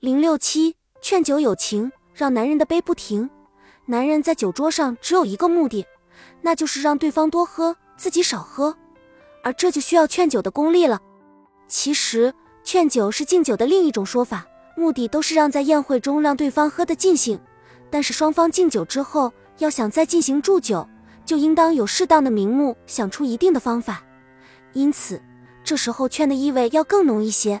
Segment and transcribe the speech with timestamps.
[0.00, 3.28] 零六七劝酒有情，让男人的杯不停。
[3.84, 5.84] 男人在酒桌上只有一个目的，
[6.40, 8.74] 那就是让对方多喝，自己少喝，
[9.44, 10.98] 而这就需要劝酒的功力了。
[11.68, 12.32] 其实，
[12.64, 17.38] 劝酒是敬酒的另一种说法，目的都是让在宴会中让对方喝得尽兴。
[17.90, 20.88] 但是双方敬酒之后，要想再进行祝酒，
[21.26, 24.02] 就应当有适当的名目，想出一定的方法。
[24.72, 25.20] 因此，
[25.62, 27.60] 这时候劝的意味要更浓一些。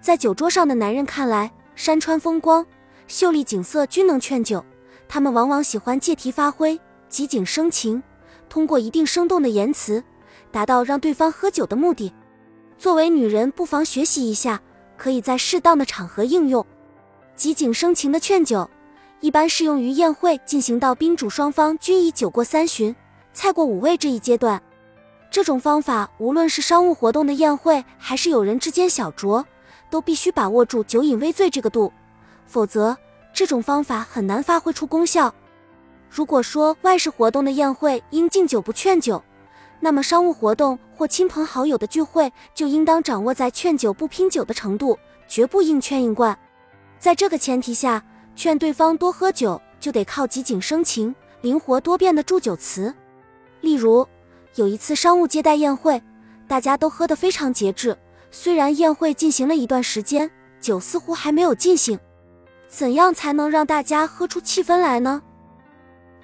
[0.00, 2.66] 在酒桌上的男人看来，山川风光、
[3.06, 4.64] 秀丽景色均能劝酒，
[5.06, 8.02] 他们往往喜欢借题发挥，即景生情，
[8.48, 10.02] 通过一定生动的言辞，
[10.50, 12.10] 达到让对方喝酒的目的。
[12.78, 14.60] 作为女人，不妨学习一下，
[14.96, 16.64] 可以在适当的场合应用。
[17.36, 18.68] 即景生情的劝酒，
[19.20, 22.96] 一般适用于宴会进行到宾主双方均已酒过三巡、
[23.34, 24.62] 菜过五味这一阶段。
[25.30, 29.44] 这种方法，无论是商务活动的宴会，还是友人之间小酌。
[29.90, 31.92] 都必须把握住酒饮微醉这个度，
[32.46, 32.96] 否则
[33.32, 35.34] 这种方法很难发挥出功效。
[36.08, 39.22] 如果说外事活动的宴会应敬酒不劝酒，
[39.80, 46.38] 那么商务活动或亲朋好友的聚会就应当掌握在劝酒不拼酒的程度，绝不硬劝硬灌。
[46.98, 48.02] 在这个前提下，
[48.34, 52.94] 劝对方多喝酒就得靠即景生情、灵活多变的祝酒词。
[53.60, 54.06] 例如，
[54.54, 56.02] 有一次商务接待宴会，
[56.48, 57.96] 大家都喝得非常节制。
[58.38, 61.98] 虽然宴会进行了一段时间，酒似乎还没有尽兴，
[62.68, 65.22] 怎样才能让大家喝出气氛来呢？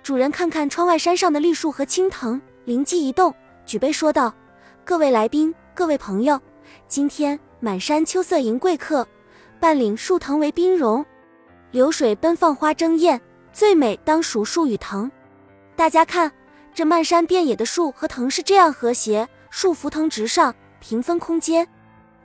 [0.02, 4.32] 主人看看窗外山上的绿树和青藤，灵机一动，举杯说道
[4.84, 6.38] ：“各位来宾，各位朋友，
[6.86, 9.08] 今天满山秋色迎贵客，
[9.58, 11.02] 半岭树藤为宾容，
[11.70, 13.18] 流水奔放花争艳，
[13.54, 15.10] 最美当属树与藤。
[15.74, 16.30] 大家看，
[16.74, 21.66] 这漫山遍野的树和藤是这样和谐，树扶藤直上，平分空间。”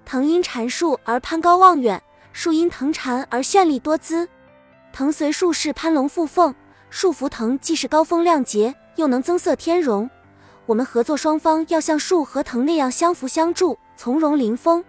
[0.08, 4.25] 藤因缠树而攀高望远，树因藤缠而绚丽多姿。
[4.94, 6.55] 藤随树势攀龙附凤，
[6.89, 10.09] 树扶藤既是高风亮节，又能增色添容。
[10.66, 14.82] 我们合作双方要像树和藤那样相扶相助，从容临风，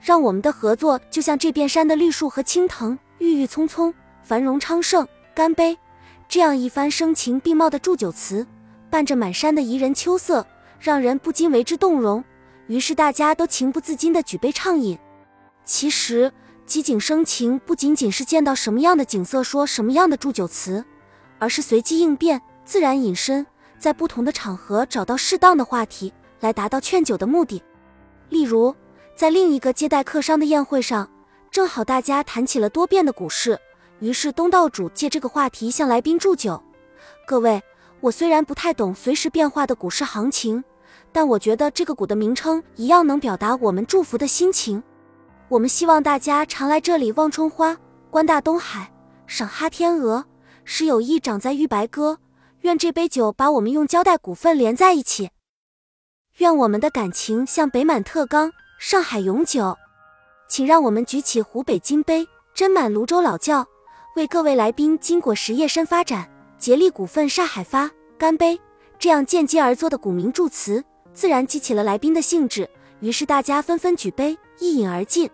[0.00, 3.94] 让我们的合作就像这片山的绿树和青藤，郁郁葱葱，
[4.24, 5.06] 繁荣昌盛。
[5.36, 5.78] 干杯！
[6.28, 8.44] 这样一番声情并茂的祝酒词，
[8.90, 10.44] 伴着满山的宜人秋色，
[10.80, 12.24] 让人不禁为之动容。
[12.68, 14.98] 于是大家都情不自禁地举杯畅饮。
[15.64, 16.32] 其实，
[16.64, 20.84] 机景生情不仅仅是见到什么样的景色说什么样的祝酒词，
[21.38, 23.46] 而是随机应变、自然隐身，
[23.78, 27.62] 在不同的场合找到适当的话题来达到劝酒的目的。
[28.28, 28.74] 例如，
[29.16, 31.10] 在另一个接待客商的宴会上，
[31.50, 33.58] 正好大家谈起了多变的股市，
[34.00, 36.62] 于是东道主借这个话题向来宾祝酒
[37.26, 37.62] ：“各位，
[38.00, 40.62] 我虽然不太懂随时变化的股市行情。”
[41.12, 44.82] 但我觉得这个谷的名称一样能表达我们祝福的心情。
[45.48, 47.76] 我们希望大家常来这里望春花、
[48.10, 48.92] 观大东海、
[49.26, 50.24] 赏哈天鹅，
[50.64, 52.18] 使友谊长在玉白歌。
[52.62, 55.30] 愿这杯酒把我们用胶带股份连在一起。
[56.38, 59.76] 愿我们的感情像北满特钢，上海永久。
[60.48, 63.66] 请让我们举起湖北金杯，斟满泸州老窖，
[64.16, 66.28] 为各位来宾金果实业深发展，
[66.58, 68.60] 竭力股份上海发，干杯！
[68.98, 70.84] 这样见机而作的古名祝词。
[71.12, 72.68] 自然激起了来宾的兴致，
[73.00, 75.28] 于是大家纷纷举杯，一饮而尽。